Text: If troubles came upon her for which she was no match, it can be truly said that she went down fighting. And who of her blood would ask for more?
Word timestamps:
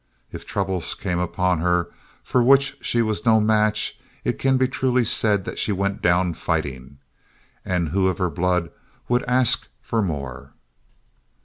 If 0.31 0.47
troubles 0.47 0.95
came 0.95 1.19
upon 1.19 1.59
her 1.59 1.91
for 2.23 2.41
which 2.41 2.75
she 2.81 3.03
was 3.03 3.23
no 3.23 3.39
match, 3.39 3.99
it 4.23 4.39
can 4.39 4.57
be 4.57 4.67
truly 4.67 5.05
said 5.05 5.45
that 5.45 5.59
she 5.59 5.71
went 5.71 6.01
down 6.01 6.33
fighting. 6.33 6.97
And 7.63 7.89
who 7.89 8.07
of 8.07 8.17
her 8.17 8.31
blood 8.31 8.71
would 9.07 9.21
ask 9.25 9.67
for 9.79 10.01
more? 10.01 10.53